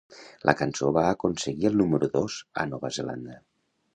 La 0.49 0.53
cançó 0.61 0.87
va 0.95 1.03
aconseguir 1.09 1.69
el 1.71 1.77
número 1.83 2.09
dos 2.15 2.39
a 2.61 2.65
Nova 2.73 2.93
Zelanda. 3.01 3.37